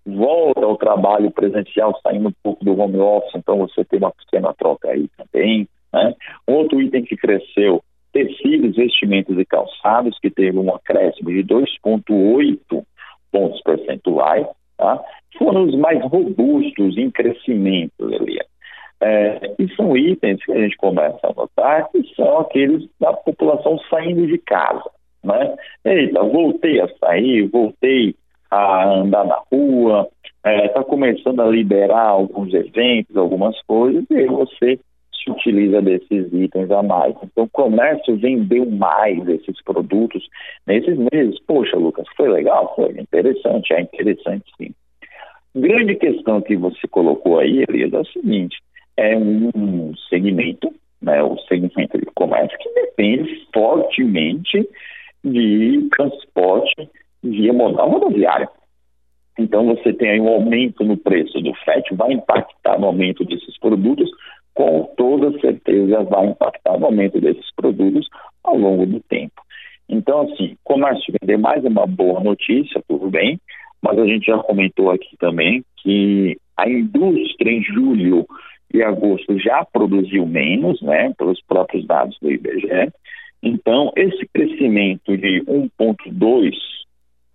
volta 0.06 0.64
ao 0.64 0.76
trabalho 0.76 1.30
presencial, 1.30 1.98
saindo 2.02 2.28
um 2.28 2.34
pouco 2.42 2.64
do 2.64 2.80
home 2.80 2.98
office, 2.98 3.34
então 3.34 3.58
você 3.58 3.84
tem 3.84 3.98
uma 3.98 4.12
pequena 4.12 4.54
troca 4.54 4.88
aí 4.88 5.08
também. 5.18 5.68
Né? 5.92 6.14
Outro 6.46 6.80
item 6.80 7.04
que 7.04 7.16
cresceu, 7.16 7.82
tecidos, 8.12 8.76
vestimentos 8.76 9.38
e 9.38 9.44
calçados, 9.44 10.18
que 10.20 10.30
teve 10.30 10.58
um 10.58 10.74
acréscimo 10.74 11.30
de 11.30 11.44
2,8 11.44 12.84
pontos 13.30 13.60
percentuais, 13.62 14.46
tá? 14.78 15.02
Foram 15.38 15.64
os 15.64 15.74
mais 15.76 16.02
robustos 16.02 16.96
em 16.96 17.10
crescimento, 17.10 17.92
Eliane. 18.00 18.46
É, 19.00 19.54
e 19.58 19.68
são 19.74 19.96
itens 19.96 20.42
que 20.44 20.52
a 20.52 20.58
gente 20.58 20.76
começa 20.78 21.18
a 21.22 21.34
notar 21.34 21.88
que 21.90 22.02
são 22.14 22.38
aqueles 22.38 22.88
da 22.98 23.12
população 23.12 23.78
saindo 23.90 24.26
de 24.26 24.38
casa. 24.38 24.90
Né? 25.22 25.54
Eita, 25.84 26.22
voltei 26.22 26.80
a 26.80 26.88
sair, 26.98 27.46
voltei 27.48 28.14
a 28.50 28.88
andar 28.88 29.24
na 29.24 29.40
rua, 29.52 30.08
está 30.36 30.50
é, 30.50 30.68
tá 30.68 30.84
começando 30.84 31.40
a 31.40 31.46
liberar 31.46 32.08
alguns 32.08 32.54
eventos, 32.54 33.16
algumas 33.16 33.60
coisas, 33.62 34.04
e 34.10 34.16
aí 34.16 34.26
você 34.26 34.78
se 35.12 35.30
utiliza 35.30 35.82
desses 35.82 36.32
itens 36.32 36.70
a 36.70 36.82
mais. 36.82 37.14
Então, 37.22 37.44
o 37.44 37.50
comércio 37.50 38.16
vendeu 38.16 38.64
mais 38.64 39.28
esses 39.28 39.62
produtos 39.62 40.26
nesses 40.66 40.96
meses. 41.12 41.38
Poxa, 41.46 41.76
Lucas, 41.76 42.06
foi 42.16 42.28
legal? 42.28 42.72
Foi 42.76 42.90
interessante, 42.98 43.74
é 43.74 43.80
interessante 43.80 44.44
sim. 44.56 44.72
Grande 45.56 45.94
questão 45.94 46.42
que 46.42 46.54
você 46.54 46.86
colocou 46.86 47.38
aí, 47.38 47.64
Elias, 47.66 47.90
é 47.90 47.98
o 47.98 48.04
seguinte: 48.04 48.58
é 48.94 49.16
um 49.16 49.94
segmento, 50.10 50.70
né, 51.00 51.22
o 51.22 51.38
segmento 51.48 51.96
de 51.98 52.04
comércio, 52.14 52.58
que 52.58 52.68
depende 52.75 53.46
fortemente 53.54 54.68
de 55.25 55.88
transporte 55.96 56.90
via 57.25 57.54
modal 57.54 57.88
rodoviária. 57.88 58.50
Então, 59.38 59.64
você 59.64 59.94
tem 59.94 60.10
aí 60.10 60.20
um 60.20 60.28
aumento 60.28 60.84
no 60.84 60.98
preço 60.98 61.40
do 61.40 61.54
frete, 61.64 61.94
vai 61.94 62.12
impactar 62.12 62.78
no 62.78 62.88
aumento 62.88 63.25
desses 63.25 63.58
produtos, 63.58 64.10
com 64.52 64.92
toda 64.94 65.38
certeza 65.40 66.04
vai 66.04 66.26
impactar 66.26 66.78
no 66.78 66.84
aumento 66.84 67.18
desses 67.18 67.50
produtos 67.54 68.06
ao 68.44 68.58
longo 68.58 68.84
do 68.84 69.00
tempo. 69.00 69.40
Então, 69.88 70.22
assim, 70.22 70.54
comércio 70.64 71.14
vender 71.18 71.38
mais 71.38 71.64
é 71.64 71.68
uma 71.68 71.86
boa 71.86 72.20
notícia, 72.20 72.82
tudo 72.86 73.08
bem, 73.08 73.40
mas 73.83 73.99
a 73.99 74.06
gente 74.06 74.26
já 74.26 74.38
comentou 74.38 74.90
aqui 74.90 75.16
também 75.18 75.64
que 75.76 76.37
a 76.56 76.68
indústria 76.68 77.52
em 77.52 77.62
julho 77.62 78.26
e 78.73 78.83
agosto 78.83 79.38
já 79.38 79.64
produziu 79.64 80.26
menos, 80.26 80.80
né, 80.83 81.12
pelos 81.16 81.40
próprios 81.42 81.87
dados 81.87 82.16
do 82.21 82.30
IBGE. 82.30 82.92
Então, 83.42 83.92
esse 83.97 84.26
crescimento 84.33 85.16
de 85.16 85.42
1,2% 85.42 86.52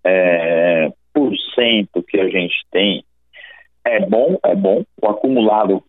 é, 0.03 0.91
por 1.13 1.31
cento 1.55 2.03
que 2.03 2.19
a 2.19 2.27
gente 2.27 2.55
tem 2.71 3.03
é 3.85 3.99
bom, 3.99 4.37
é 4.43 4.55
bom. 4.55 4.83
O 5.01 5.07
acumulado 5.07 5.83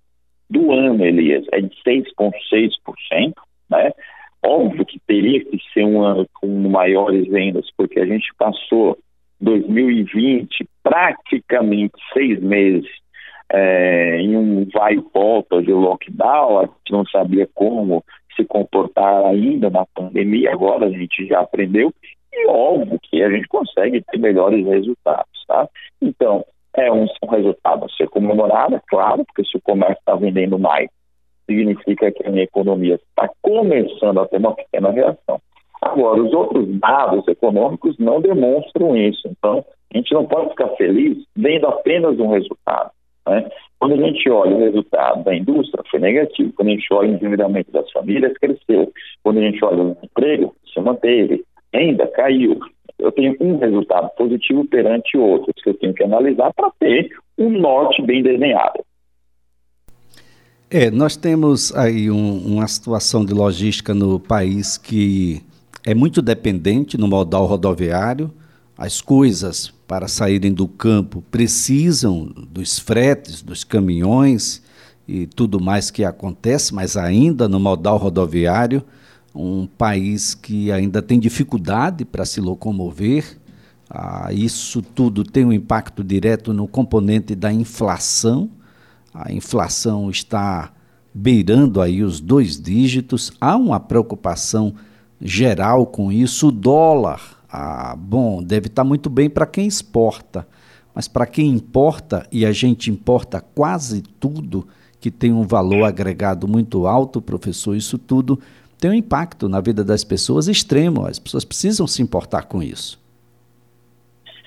do 0.48 0.72
ano, 0.72 1.04
Elias, 1.04 1.44
é 1.52 1.60
de 1.60 1.74
6,6%, 1.86 3.32
né? 3.70 3.92
Óbvio 4.44 4.84
que 4.84 4.98
teria 5.06 5.44
que 5.44 5.58
ser 5.72 5.84
um 5.84 6.02
ano 6.02 6.26
com 6.34 6.48
maiores 6.68 7.28
vendas, 7.28 7.68
porque 7.76 8.00
a 8.00 8.06
gente 8.06 8.28
passou 8.36 8.98
2020, 9.42 10.66
praticamente 10.82 11.94
seis 12.14 12.40
meses 12.40 12.88
é, 13.52 14.16
em 14.18 14.36
um 14.36 14.66
vai 14.72 14.94
e 14.94 15.04
volta 15.12 15.60
de 15.62 15.72
lockdown, 15.72 16.60
a 16.60 16.62
gente 16.62 16.92
não 16.92 17.04
sabia 17.06 17.46
como 17.54 18.02
se 18.34 18.44
comportar 18.44 19.26
ainda 19.26 19.68
na 19.68 19.84
pandemia, 19.94 20.52
agora 20.52 20.86
a 20.86 20.90
gente 20.90 21.26
já 21.26 21.40
aprendeu 21.40 21.92
e 22.32 22.46
óbvio 22.48 22.98
que 23.02 23.22
a 23.22 23.28
gente 23.28 23.46
consegue 23.46 24.02
ter 24.10 24.18
melhores 24.18 24.64
resultados, 24.64 25.44
tá? 25.46 25.68
Então, 26.00 26.44
é 26.74 26.90
um, 26.90 27.06
resultado 27.28 27.84
a 27.84 27.88
ser 27.90 28.08
comemorado, 28.08 28.76
é 28.76 28.80
claro, 28.88 29.22
porque 29.26 29.44
se 29.44 29.58
o 29.58 29.60
comércio 29.60 29.98
está 29.98 30.14
vendendo 30.14 30.58
mais, 30.58 30.88
significa 31.44 32.10
que 32.10 32.26
a 32.26 32.30
minha 32.30 32.44
economia 32.44 32.94
está 32.94 33.28
começando 33.42 34.20
a 34.20 34.26
ter 34.26 34.38
uma 34.38 34.54
pequena 34.54 34.90
reação. 34.90 35.40
Agora, 35.82 36.22
os 36.22 36.32
outros 36.32 36.68
dados 36.78 37.26
econômicos 37.26 37.98
não 37.98 38.20
demonstram 38.20 38.96
isso. 38.96 39.26
Então, 39.26 39.64
a 39.92 39.96
gente 39.98 40.14
não 40.14 40.24
pode 40.24 40.50
ficar 40.50 40.68
feliz 40.76 41.18
vendo 41.36 41.66
apenas 41.66 42.18
um 42.20 42.28
resultado. 42.28 42.92
Né? 43.28 43.50
Quando 43.80 43.94
a 43.94 43.96
gente 43.96 44.30
olha 44.30 44.54
o 44.54 44.60
resultado 44.60 45.24
da 45.24 45.34
indústria, 45.34 45.82
foi 45.90 45.98
negativo. 45.98 46.52
Quando 46.52 46.68
a 46.68 46.70
gente 46.70 46.86
olha 46.92 47.10
o 47.10 47.14
endividamento 47.14 47.72
das 47.72 47.90
famílias, 47.90 48.32
cresceu. 48.38 48.92
Quando 49.24 49.38
a 49.38 49.42
gente 49.42 49.64
olha 49.64 49.82
o 49.82 49.96
emprego, 50.00 50.54
se 50.72 50.80
manteve. 50.80 51.44
Ainda 51.74 52.06
caiu. 52.06 52.60
Eu 52.96 53.10
tenho 53.10 53.36
um 53.40 53.58
resultado 53.58 54.08
positivo 54.16 54.64
perante 54.66 55.18
outros 55.18 55.60
que 55.64 55.70
eu 55.70 55.74
tenho 55.74 55.94
que 55.94 56.04
analisar 56.04 56.52
para 56.54 56.70
ter 56.78 57.10
um 57.36 57.50
norte 57.50 58.00
bem 58.02 58.22
desenhado. 58.22 58.84
É, 60.70 60.90
nós 60.90 61.16
temos 61.16 61.74
aí 61.74 62.08
um, 62.08 62.38
uma 62.46 62.68
situação 62.68 63.24
de 63.24 63.34
logística 63.34 63.92
no 63.92 64.20
país 64.20 64.78
que 64.78 65.42
é 65.84 65.94
muito 65.94 66.22
dependente 66.22 66.96
no 66.96 67.08
modal 67.08 67.46
rodoviário. 67.46 68.32
As 68.76 69.00
coisas 69.00 69.72
para 69.86 70.08
saírem 70.08 70.52
do 70.52 70.66
campo 70.66 71.22
precisam 71.30 72.32
dos 72.50 72.78
fretes, 72.78 73.42
dos 73.42 73.64
caminhões 73.64 74.62
e 75.06 75.26
tudo 75.26 75.60
mais 75.60 75.90
que 75.90 76.04
acontece, 76.04 76.72
mas 76.72 76.96
ainda 76.96 77.48
no 77.48 77.60
modal 77.60 77.98
rodoviário, 77.98 78.82
um 79.34 79.66
país 79.66 80.34
que 80.34 80.70
ainda 80.70 81.02
tem 81.02 81.18
dificuldade 81.18 82.04
para 82.04 82.24
se 82.24 82.40
locomover. 82.40 83.38
Ah, 83.90 84.32
isso 84.32 84.80
tudo 84.80 85.24
tem 85.24 85.44
um 85.44 85.52
impacto 85.52 86.02
direto 86.02 86.52
no 86.52 86.66
componente 86.66 87.34
da 87.34 87.52
inflação. 87.52 88.48
A 89.12 89.32
inflação 89.32 90.10
está 90.10 90.72
beirando 91.12 91.80
aí 91.80 92.02
os 92.02 92.20
dois 92.20 92.60
dígitos. 92.60 93.32
Há 93.40 93.56
uma 93.56 93.78
preocupação 93.78 94.74
geral 95.22 95.86
com 95.86 96.10
isso. 96.10 96.48
O 96.48 96.52
dólar, 96.52 97.20
ah, 97.50 97.94
bom, 97.96 98.42
deve 98.42 98.66
estar 98.66 98.84
muito 98.84 99.08
bem 99.08 99.30
para 99.30 99.46
quem 99.46 99.66
exporta, 99.66 100.46
mas 100.94 101.08
para 101.08 101.26
quem 101.26 101.48
importa, 101.48 102.26
e 102.30 102.44
a 102.44 102.52
gente 102.52 102.90
importa 102.90 103.40
quase 103.40 104.02
tudo 104.02 104.66
que 105.00 105.10
tem 105.10 105.32
um 105.32 105.42
valor 105.42 105.84
agregado 105.84 106.46
muito 106.46 106.86
alto, 106.86 107.20
professor, 107.20 107.74
isso 107.74 107.98
tudo 107.98 108.38
tem 108.82 108.90
um 108.90 108.94
impacto 108.94 109.48
na 109.48 109.60
vida 109.60 109.84
das 109.84 110.02
pessoas 110.02 110.48
extremo. 110.48 111.06
As 111.06 111.18
pessoas 111.18 111.44
precisam 111.44 111.86
se 111.86 112.02
importar 112.02 112.46
com 112.46 112.60
isso. 112.60 113.00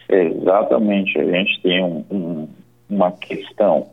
Exatamente. 0.10 1.18
A 1.18 1.26
gente 1.26 1.62
tem 1.62 1.82
um, 1.82 2.04
um, 2.12 2.48
uma 2.90 3.14
questão 3.14 3.88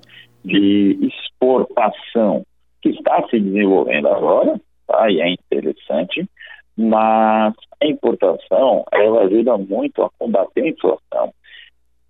de 0.44 0.98
exportação 1.00 2.44
que 2.82 2.88
está 2.88 3.24
se 3.28 3.38
desenvolvendo 3.38 4.08
agora, 4.08 4.60
tá? 4.88 5.08
e 5.08 5.20
é 5.20 5.30
interessante, 5.30 6.28
mas 6.76 7.54
a 7.82 7.86
importação 7.86 8.84
ela 8.92 9.22
ajuda 9.22 9.58
muito 9.58 10.02
a 10.02 10.10
combater 10.18 10.62
a 10.62 10.68
inflação. 10.68 11.34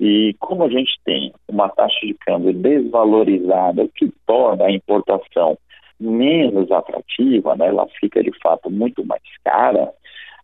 E 0.00 0.34
como 0.40 0.64
a 0.64 0.68
gente 0.68 0.92
tem 1.04 1.32
uma 1.48 1.68
taxa 1.68 1.98
de 2.04 2.14
câmbio 2.14 2.52
desvalorizada, 2.52 3.88
que 3.94 4.12
torna 4.26 4.64
a 4.64 4.72
importação 4.72 5.56
menos 6.00 6.70
atrativa, 6.72 7.54
né, 7.54 7.68
ela 7.68 7.86
fica 8.00 8.22
de 8.22 8.32
fato 8.42 8.68
muito 8.70 9.04
mais 9.06 9.22
cara, 9.44 9.92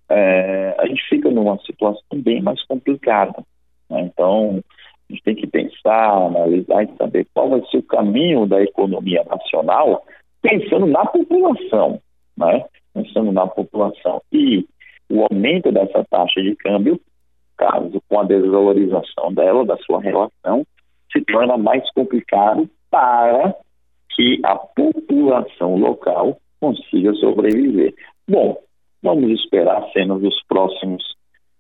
é, 0.09 0.75
a 0.79 0.87
gente 0.87 1.03
fica 1.09 1.31
numa 1.31 1.59
situação 1.59 2.03
bem 2.15 2.41
mais 2.41 2.63
complicada. 2.67 3.45
Né? 3.91 4.03
Então, 4.03 4.63
a 5.09 5.13
gente 5.13 5.23
tem 5.25 5.35
que 5.35 5.47
pensar, 5.47 6.27
analisar 6.27 6.85
e 6.85 6.97
saber 6.97 7.27
qual 7.35 7.51
vai 7.51 7.63
ser 7.71 7.79
o 7.79 7.83
caminho 7.83 8.47
da 8.47 8.63
economia 8.63 9.25
nacional, 9.25 10.05
pensando 10.43 10.87
na 10.87 11.05
população, 11.07 12.01
né? 12.37 12.65
Pensando 12.95 13.33
na 13.33 13.47
população. 13.47 14.23
E 14.33 14.67
o 15.11 15.23
aumento 15.23 15.73
dessa 15.73 16.05
taxa 16.11 16.43
de 16.43 16.55
câmbio, 16.57 17.01
caso 17.57 18.03
com 18.09 18.21
a 18.21 18.25
desvalorização 18.25 19.33
dela, 19.33 19.65
da 19.65 19.77
sua 19.79 20.01
relação, 20.01 20.67
se 21.13 21.21
torna 21.23 21.57
mais 21.57 21.89
complicado 21.93 22.69
para 22.91 23.55
que 24.15 24.41
a 24.45 24.57
população 24.57 25.77
local 25.77 26.39
consiga 26.61 27.13
sobreviver. 27.15 27.95
Bom, 28.29 28.59
vamos 29.03 29.31
esperar 29.31 29.89
cenas 29.93 30.21
dos 30.21 30.43
próximos 30.49 31.03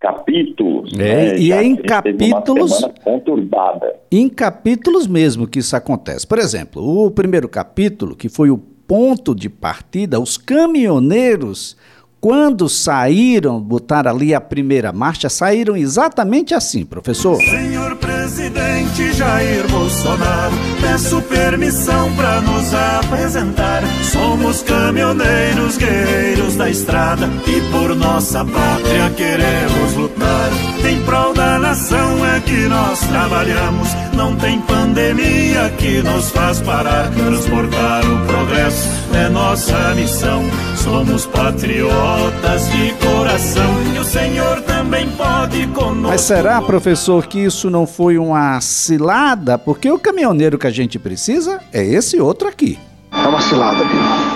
capítulos. 0.00 0.92
É, 0.94 0.96
né? 0.96 1.38
e 1.38 1.52
é 1.52 1.62
em 1.62 1.76
capítulos. 1.76 2.84
conturbada. 3.02 3.94
Em 4.10 4.28
capítulos 4.28 5.06
mesmo 5.06 5.46
que 5.46 5.58
isso 5.58 5.74
acontece. 5.76 6.26
Por 6.26 6.38
exemplo, 6.38 6.82
o 6.82 7.10
primeiro 7.10 7.48
capítulo, 7.48 8.16
que 8.16 8.28
foi 8.28 8.50
o 8.50 8.60
ponto 8.88 9.34
de 9.34 9.50
partida, 9.50 10.18
os 10.18 10.38
caminhoneiros 10.38 11.76
quando 12.20 12.68
saíram, 12.68 13.60
botar 13.60 14.08
ali 14.08 14.34
a 14.34 14.40
primeira 14.40 14.92
marcha, 14.92 15.28
saíram 15.28 15.76
exatamente 15.76 16.52
assim, 16.52 16.84
professor. 16.84 17.36
Senhor 17.36 17.94
presidente 17.96 19.12
Jair 19.12 19.68
Bolsonaro, 19.68 20.54
peço 20.80 21.22
permissão 21.22 22.12
para 22.16 22.40
nos 22.40 22.74
apresentar. 22.74 23.82
Somos 24.02 24.62
caminhoneiros, 24.62 25.76
guerreiros 25.76 26.56
da 26.56 26.68
estrada 26.68 27.28
e 27.46 27.60
por 27.70 27.94
nossa 27.94 28.44
pátria 28.44 29.10
queremos 29.16 29.94
lutar. 29.94 30.50
Em 30.84 31.00
prol 31.04 31.32
da 31.58 31.68
nação 31.68 32.26
é 32.26 32.40
que 32.40 32.68
nós 32.68 33.00
trabalhamos, 33.00 33.88
não 34.14 34.36
tem 34.36 34.60
pandemia 34.60 35.68
que 35.76 36.02
nos 36.02 36.30
faz 36.30 36.60
parar. 36.60 37.10
Transportar 37.10 38.04
o 38.04 38.26
progresso 38.26 38.88
é 39.14 39.28
nossa 39.28 39.94
missão, 39.94 40.42
somos 40.76 41.26
patriotas 41.26 42.70
de 42.70 42.92
coração 42.94 43.94
e 43.94 43.98
o 43.98 44.04
Senhor 44.04 44.62
também 44.62 45.08
pode 45.10 45.66
conosco. 45.68 46.08
Mas 46.08 46.20
será, 46.20 46.62
professor, 46.62 47.26
que 47.26 47.40
isso 47.40 47.68
não 47.68 47.86
foi 47.86 48.18
uma 48.18 48.60
cilada? 48.60 49.58
Porque 49.58 49.90
o 49.90 49.98
caminhoneiro 49.98 50.58
que 50.58 50.66
a 50.66 50.72
gente 50.72 50.98
precisa 50.98 51.60
é 51.72 51.84
esse 51.84 52.20
outro 52.20 52.48
aqui. 52.48 52.78
É 53.12 53.26
uma 53.26 53.40
cilada, 53.40 53.84
Caminhoneiro, 53.84 54.27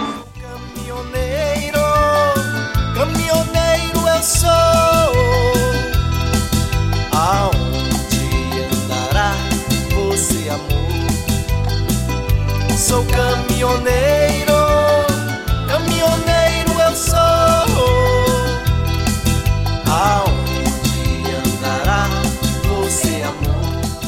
Sou 12.93 13.03
caminhoneiro, 13.07 14.53
caminhoneiro 15.67 16.73
eu 16.79 16.95
sou. 16.95 17.17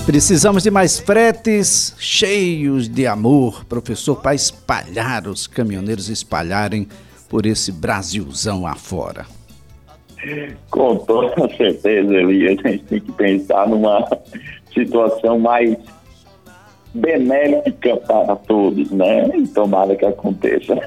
Precisamos 0.04 0.62
de 0.62 0.70
mais 0.70 1.00
fretes 1.00 1.96
cheios 1.98 2.86
de 2.86 3.06
amor, 3.06 3.64
professor, 3.64 4.16
para 4.16 4.34
espalhar 4.34 5.28
os 5.28 5.46
caminhoneiros 5.46 6.10
espalharem 6.10 6.86
por 7.26 7.46
esse 7.46 7.72
Brasilzão 7.72 8.66
afora. 8.66 9.24
Com 10.70 10.96
toda 10.98 11.48
certeza, 11.56 12.12
Elias, 12.12 12.58
a 12.62 12.68
gente 12.68 12.84
tem 12.84 13.00
que 13.00 13.12
pensar 13.12 13.66
numa 13.66 14.06
situação 14.74 15.38
mais 15.38 15.74
benéfica 16.94 17.96
para 17.96 18.36
todos, 18.36 18.90
né? 18.90 19.28
Tomara 19.54 19.96
que 19.96 20.06
aconteça. 20.06 20.78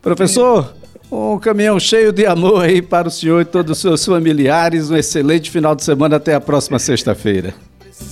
Professor, 0.00 0.74
um 1.10 1.38
caminhão 1.38 1.78
cheio 1.78 2.12
de 2.12 2.26
amor 2.26 2.64
aí 2.64 2.80
para 2.80 3.08
o 3.08 3.10
senhor 3.10 3.42
e 3.42 3.44
todos 3.44 3.72
os 3.72 3.78
seus 3.78 4.04
familiares. 4.04 4.90
Um 4.90 4.96
excelente 4.96 5.50
final 5.50 5.74
de 5.74 5.84
semana. 5.84 6.16
Até 6.16 6.34
a 6.34 6.40
próxima 6.40 6.78
sexta-feira. 6.78 7.54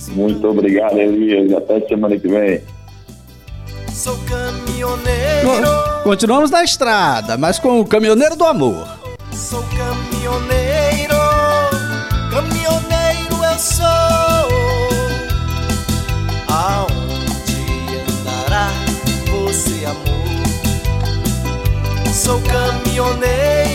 Muito 0.09 0.47
obrigado, 0.47 0.97
Elias. 0.97 1.51
Até 1.53 1.81
semana 1.87 2.17
que 2.17 2.27
vem. 2.27 2.61
Sou 3.91 4.17
caminhoneiro. 4.25 5.25
Continuamos 6.03 6.51
na 6.51 6.63
estrada, 6.63 7.37
mas 7.37 7.59
com 7.59 7.79
o 7.79 7.85
caminhoneiro 7.85 8.35
do 8.35 8.45
amor. 8.45 8.87
Sou 9.31 9.63
caminhoneiro. 9.63 10.64
Sou 22.25 22.41
caminhoneiro 22.41 23.74